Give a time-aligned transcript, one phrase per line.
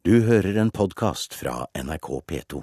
[0.00, 2.62] Du hører en podkast fra NRK P2.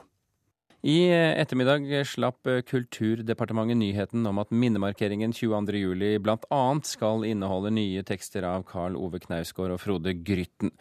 [0.89, 6.63] I ettermiddag slapp Kulturdepartementet nyheten om at minnemarkeringen 22.07 bl.a.
[6.81, 10.73] skal inneholde nye tekster av Karl Ove Knausgård og Frode Grytten.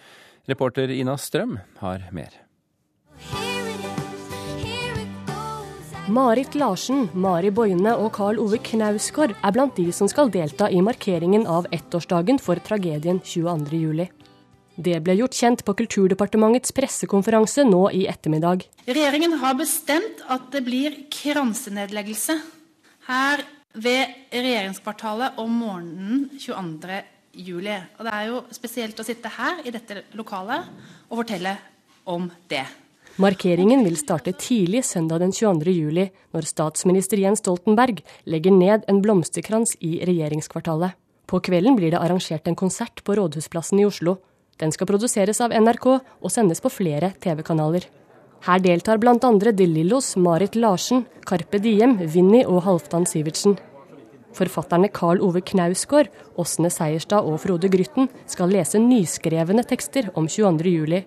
[0.48, 2.40] Reporter Ina Strøm har mer.
[6.08, 10.80] Marit Larsen, Mari Boine og Karl Ove Knausgård er blant de som skal delta i
[10.80, 14.15] markeringen av ettårsdagen for tragedien 22.07.
[14.76, 18.66] Det ble gjort kjent på Kulturdepartementets pressekonferanse nå i ettermiddag.
[18.84, 22.36] Regjeringen har bestemt at det blir kransenedleggelse
[23.08, 27.00] her ved regjeringskvartalet om morgenen 22.
[27.46, 27.78] juli.
[27.96, 30.68] Og det er jo spesielt å sitte her i dette lokalet
[31.08, 31.56] og fortelle
[32.04, 32.66] om det.
[33.16, 35.72] Markeringen vil starte tidlig søndag den 22.
[35.72, 40.92] juli, når statsminister Jens Stoltenberg legger ned en blomsterkrans i regjeringskvartalet.
[41.26, 44.18] På kvelden blir det arrangert en konsert på Rådhusplassen i Oslo.
[44.60, 47.86] Den skal produseres av NRK og sendes på flere TV-kanaler.
[48.46, 49.16] Her deltar bl.a.
[49.16, 53.56] De Lillos, Marit Larsen, Carpe Diem, Vinni og Halvdan Sivertsen.
[54.36, 60.72] Forfatterne Karl Ove Knausgård, Åsne Seierstad og Frode Grytten skal lese nyskrevne tekster om 22.
[60.72, 61.06] juli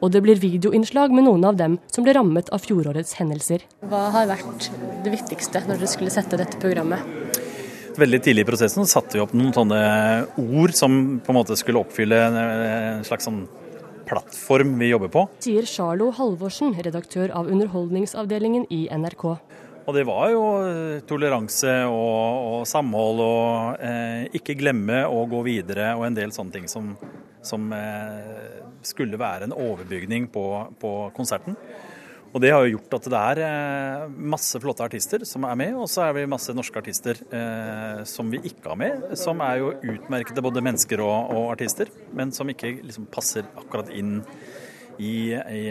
[0.00, 3.64] og det blir videoinnslag med noen av dem som ble rammet av fjorårets hendelser.
[3.84, 4.70] Hva har vært
[5.04, 7.19] det viktigste når dere skulle sette dette programmet?
[7.98, 9.80] Veldig tidlig i prosessen satte vi opp noen sånne
[10.38, 13.42] ord som på en måte skulle oppfylle en slags sånn
[14.10, 15.24] plattform vi jobber på.
[15.44, 19.26] Sier Charlo Halvorsen, redaktør av Underholdningsavdelingen i NRK.
[19.86, 20.42] Og det var jo
[21.08, 26.54] toleranse og, og samhold og eh, ikke glemme å gå videre og en del sånne
[26.54, 26.92] ting som,
[27.42, 30.44] som eh, skulle være en overbygning på,
[30.80, 31.56] på, konserten.
[32.30, 35.74] Og Det har jo gjort at det er eh, masse flotte artister som er med,
[35.74, 39.10] og så er vi masse norske artister eh, som vi ikke har med.
[39.18, 43.90] Som er jo utmerkede både mennesker og, og artister, men som ikke liksom passer akkurat
[43.90, 44.20] inn
[45.00, 45.64] i, i,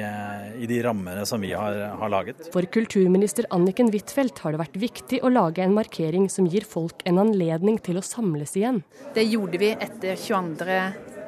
[0.58, 2.48] i, de rammene som vi har, har, laget.
[2.54, 7.06] For kulturminister Anniken Huitfeldt har det vært viktig å lage en markering som gir folk
[7.08, 8.82] en anledning til å samles igjen.
[9.16, 10.80] Det gjorde vi etter 22.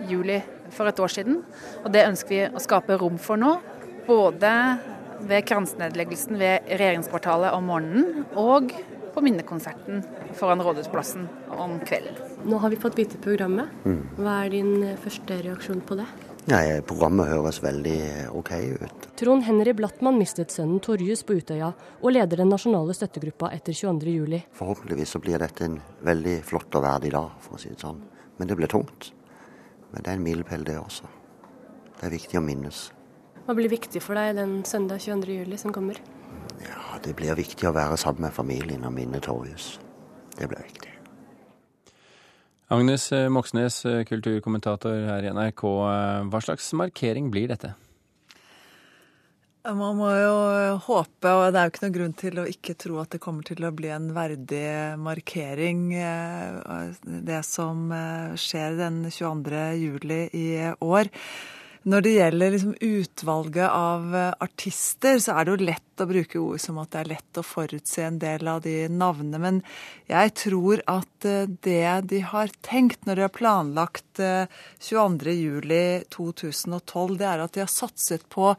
[0.09, 0.39] juli
[0.73, 1.43] for et år siden.
[1.85, 3.59] Og det ønsker vi å skape rom for nå.
[4.07, 4.49] Både
[5.29, 8.73] ved kransenedleggelsen ved regjeringskvartalet om morgenen og
[9.11, 10.03] på minnekonserten
[10.37, 12.15] foran Rådhusplassen om kvelden.
[12.47, 13.71] Nå har vi fått vite programmet.
[13.85, 14.03] Mm.
[14.17, 16.07] Hva er din første reaksjon på det?
[16.49, 18.49] Nei, Programmet høres veldig OK
[18.81, 19.09] ut.
[19.19, 21.69] Trond Henry Blattmann mistet sønnen Torjus på Utøya,
[22.01, 24.39] og leder den nasjonale støttegruppa etter 22.07.
[24.57, 25.77] Forhåpentligvis så blir dette en
[26.07, 28.01] veldig flott og verdig dag, for å si det sånn.
[28.39, 29.11] Men det blir tungt.
[29.91, 31.11] Men det er en milepæl, det også.
[31.99, 32.87] Det er viktig å minnes.
[33.45, 35.37] Hva blir viktig for deg den søndag 22.
[35.41, 35.99] juli som kommer?
[36.61, 39.79] Ja, Det blir viktig å være sammen med familien og minne Torjus.
[40.37, 40.91] Det blir viktig.
[42.71, 45.63] Agnes Moxnes, kulturkommentator her i NRK.
[46.31, 47.73] Hva slags markering blir dette?
[49.61, 50.37] Man må jo
[50.87, 53.45] håpe, og det er jo ikke noen grunn til å ikke tro at det kommer
[53.45, 56.95] til å bli en verdig markering, eh,
[57.29, 59.61] det som eh, skjer den 22.
[59.77, 60.47] juli i
[60.81, 61.11] år.
[61.81, 66.39] Når det gjelder liksom utvalget av eh, artister, så er det jo lett å bruke
[66.41, 69.39] ord som at det er lett å forutse en del av de navnene.
[69.41, 69.61] Men
[70.11, 71.25] jeg tror at
[71.65, 78.23] det de har tenkt når de har planlagt 22.07.2012, det er at de har satset
[78.29, 78.55] på,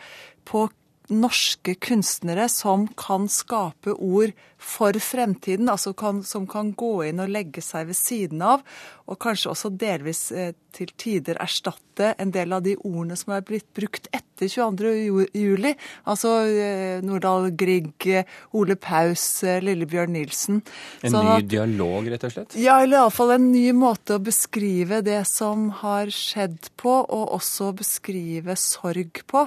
[0.49, 0.69] på
[1.10, 4.32] norske kunstnere som kan skape ord
[4.62, 8.62] for fremtiden, altså kan, som kan gå inn og legge seg ved siden av,
[9.10, 13.44] og kanskje også delvis eh, til tider erstatte en del av de ordene som er
[13.46, 14.08] blitt brukt
[14.42, 15.28] etter 22.
[15.34, 15.75] juli.
[16.08, 18.06] Altså eh, Nordahl Grieg,
[18.53, 20.62] Ole Paus, eh, Lillebjørn Nilsen.
[21.03, 22.58] En sånn ny dialog, rett og slett?
[22.58, 27.72] Ja, eller iallfall en ny måte å beskrive det som har skjedd på, og også
[27.78, 29.47] beskrive sorg på.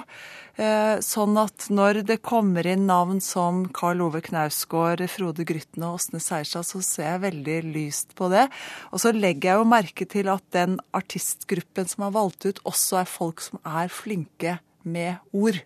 [0.56, 5.98] Eh, sånn at når det kommer inn navn som Karl Ove Knausgård, Frode Grytten og
[5.98, 8.46] Åsne Seierstad, så ser jeg veldig lyst på det.
[8.88, 13.02] Og så legger jeg jo merke til at den artistgruppen som er valgt ut, også
[13.02, 14.56] er folk som er flinke
[14.88, 15.58] med ord.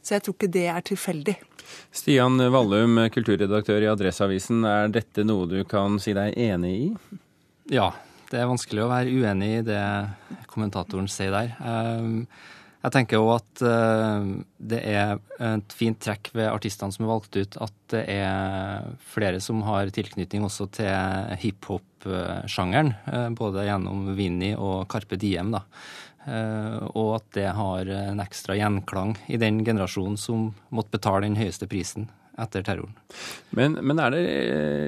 [0.00, 1.36] Så jeg tror ikke det er tilfeldig.
[1.92, 4.62] Stian Vallum, kulturredaktør i Adresseavisen.
[4.64, 6.86] Er dette noe du kan si deg enig i?
[7.76, 7.90] Ja,
[8.30, 9.82] det er vanskelig å være uenig i det
[10.50, 11.52] kommentatoren sier der.
[11.60, 12.24] Um,
[12.80, 14.28] jeg tenker òg at uh,
[14.72, 19.42] det er et fint trekk ved artistene som er valgt ut, at det er flere
[19.44, 22.94] som har tilknytning også til hiphop-sjangeren.
[23.10, 25.52] Uh, både gjennom Vinni og Carpe Diem.
[25.52, 25.66] da.
[26.26, 31.38] Uh, og at det har en ekstra gjenklang i den generasjonen som måtte betale den
[31.40, 32.92] høyeste prisen etter terroren.
[33.56, 34.24] Men, men er det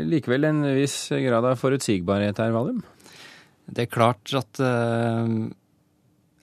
[0.08, 2.82] likevel en viss grad av forutsigbarhet her, Valum?
[3.64, 4.60] Det er klart at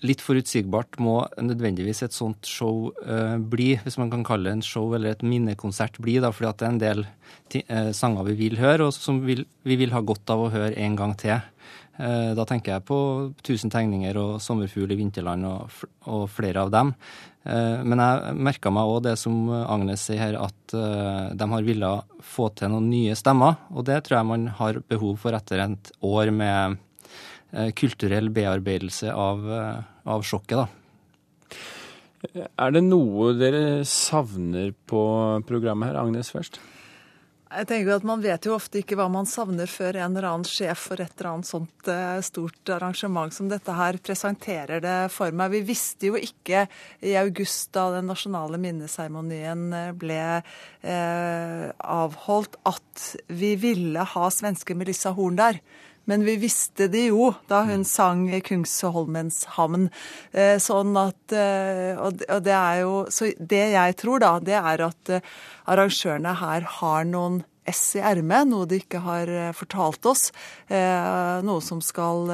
[0.05, 4.65] litt forutsigbart må nødvendigvis et sånt show uh, bli, hvis man kan kalle det en
[4.65, 8.37] show eller et minnekonsert bli, da, fordi at det er en del uh, sanger vi
[8.45, 11.39] vil høre, og som vil, vi vil ha godt av å høre en gang til.
[11.99, 12.99] Uh, da tenker jeg på
[13.43, 15.69] 'Tusen tegninger' og 'Sommerfugl i vinterland' og,
[16.07, 16.95] og flere av dem.
[17.49, 20.73] Men jeg merka meg òg det som Agnes sier her, at
[21.39, 23.55] de har villet få til noen nye stemmer.
[23.71, 26.77] Og det tror jeg man har behov for etter et år med
[27.49, 30.67] Eh, kulturell bearbeidelse av, eh, av sjokket, da.
[32.59, 35.01] Er det noe dere savner på
[35.47, 35.97] programmet her?
[35.97, 36.59] Agnes først.
[37.49, 40.45] Jeg tenker at Man vet jo ofte ikke hva man savner før en eller annen
[40.45, 45.33] sjef for et eller annet sånt eh, stort arrangement som dette her presenterer det for
[45.33, 45.55] meg.
[45.55, 46.67] Vi visste jo ikke
[47.01, 49.65] i august da den nasjonale minneseremonien
[49.97, 55.57] ble eh, avholdt, at vi ville ha svenske Melissa Horn der.
[56.09, 59.89] Men vi visste det jo da hun sang 'Kungsholmens havn'.
[60.33, 64.85] Eh, sånn at eh, Og det er jo Så det jeg tror, da, det er
[64.87, 65.21] at eh,
[65.69, 70.31] arrangørene her har noen ess i ermet, noe de ikke har fortalt oss.
[70.71, 72.31] Noe som skal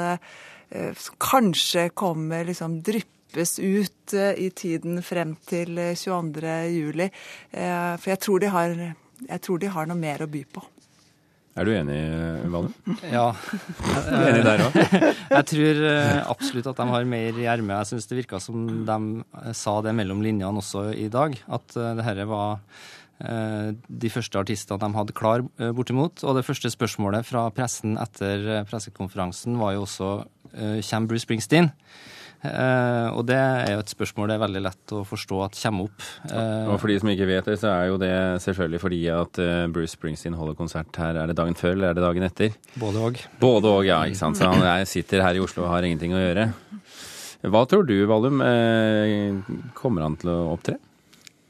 [1.19, 6.55] kanskje komme liksom dryppes ut i tiden frem til 22.
[6.71, 7.09] juli.
[7.51, 8.77] For jeg tror har,
[9.27, 10.63] jeg tror de har noe mer å by på.
[11.55, 11.97] Er du enig,
[12.51, 12.73] Valum?
[13.07, 13.29] Ja.
[13.31, 14.73] Er du enig der òg?
[15.37, 17.77] Jeg tror eh, absolutt at de har mer i ermet.
[17.77, 21.37] Jeg syns det virka som de eh, sa det mellom linjene også i dag.
[21.47, 22.59] At eh, det dette var
[23.15, 25.39] de første artistene de hadde klar,
[25.77, 26.19] bortimot.
[26.27, 30.09] Og det første spørsmålet fra pressen etter pressekonferansen var jo også
[30.51, 31.69] Kommer Bruce Springsteen?
[32.45, 35.89] Uh, og det er jo et spørsmål det er veldig lett å forstå at kommer
[35.89, 36.05] opp.
[36.29, 38.13] Uh, og for de som ikke vet det, så er jo det
[38.45, 41.19] selvfølgelig fordi at uh, Bruce Springsteen holder konsert her.
[41.21, 42.57] Er det dagen før eller er det dagen etter?
[42.81, 43.21] Både òg.
[43.41, 44.01] Både òg, ja.
[44.07, 44.39] ikke sant.
[44.39, 46.49] Så han sitter her i Oslo og har ingenting å gjøre.
[47.45, 48.41] Hva tror du, Valum?
[49.77, 50.79] Kommer han til å opptre?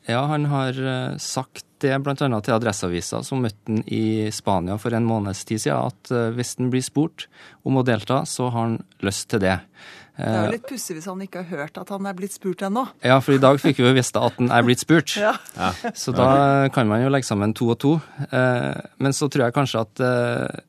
[0.05, 0.77] Ja, han har
[1.21, 2.15] sagt det bl.a.
[2.17, 6.71] til Adresseavisa, som møtte han i Spania for en måneds tid siden, at hvis han
[6.73, 7.29] blir spurt
[7.65, 9.55] om å delta, så har han lyst til det.
[10.15, 12.35] Det er jo eh, litt pussig hvis han ikke har hørt at han er blitt
[12.35, 12.85] spurt ennå.
[13.03, 15.15] Ja, for i dag fikk vi jo visst at han er blitt spurt.
[15.25, 15.33] Ja.
[15.57, 15.71] Ja.
[15.97, 17.95] Så da kan man jo legge sammen to og to.
[18.29, 20.61] Eh, men så tror jeg kanskje at eh,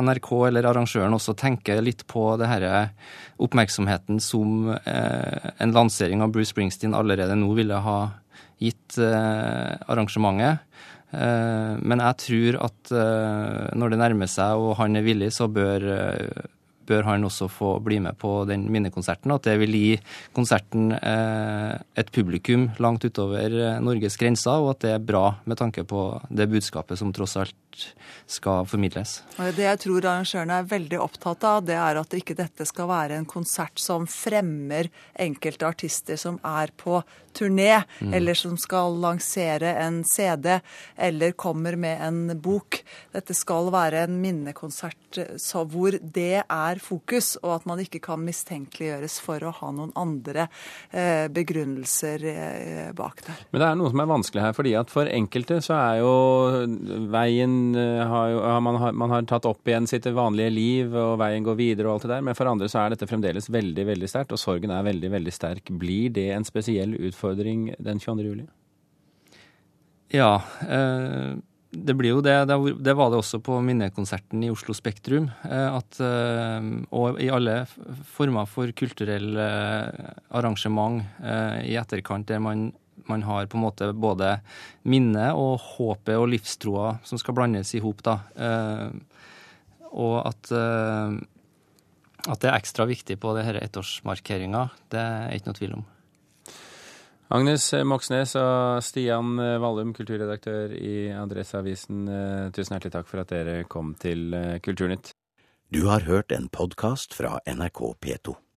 [0.00, 2.82] NRK eller arrangøren også tenker litt på det denne
[3.42, 7.96] oppmerksomheten som en lansering av Bruce Springsteen allerede nå ville ha
[8.62, 10.60] gitt arrangementet.
[11.10, 12.92] Men jeg tror at
[13.80, 15.88] når det nærmer seg og han er villig, så bør
[16.90, 19.32] bør han også få bli med på den minnekonserten.
[19.34, 19.94] At det vil gi
[20.36, 25.60] konserten eh, et publikum langt utover eh, Norges grenser, og at det er bra med
[25.60, 27.56] tanke på det budskapet som tross alt
[28.30, 29.20] skal formidles.
[29.56, 33.18] Det jeg tror arrangørene er veldig opptatt av, det er at ikke dette skal være
[33.18, 37.00] en konsert som fremmer enkelte artister som er på
[37.36, 38.12] turné, mm.
[38.14, 40.58] eller som skal lansere en CD,
[40.96, 42.80] eller kommer med en bok.
[43.14, 45.20] Dette skal være en minnekonsert
[45.70, 50.48] hvor det er fokus, og at man ikke kan mistenkeliggjøres for å ha noen andre
[50.90, 53.44] eh, begrunnelser eh, bak der.
[53.50, 56.14] Men det er noe som er vanskelig her, fordi at for enkelte så er jo
[57.10, 61.18] veien Eh, har jo, man, har, man, har, tatt opp igjen sitt vanlige liv, og
[61.20, 62.24] veien går videre og alt det der.
[62.28, 65.34] Men for andre så er dette fremdeles veldig, veldig sterkt, og sorgen er veldig, veldig
[65.34, 65.72] sterk.
[65.80, 68.26] Blir det en spesiell utfordring den 22.
[68.26, 68.48] juli?
[70.14, 70.32] Ja.
[70.66, 71.38] Eh,
[71.70, 72.36] det blir jo det.
[72.46, 75.30] Det var det også på minnekonserten i Oslo Spektrum.
[75.46, 77.62] Eh, at, eh, og i alle
[78.10, 79.48] former for kulturelle
[80.30, 81.02] arrangement
[81.62, 82.70] i etterkant der man
[83.10, 84.38] man har på en måte både
[84.88, 88.02] minnet og håpet og livstroa som skal blandes i hop.
[88.06, 88.88] Eh,
[89.90, 91.16] og at, eh,
[92.26, 95.88] at det er ekstra viktig på denne ettårsmarkeringa, det er ikke noe tvil om.
[97.30, 103.62] Agnes Moxnes og Stian Vallum, kulturredaktør i Adresseavisen, eh, tusen hjertelig takk for at dere
[103.70, 104.34] kom til
[104.64, 105.12] Kulturnytt.
[105.70, 108.40] Du har hørt en podkast fra NRK P2.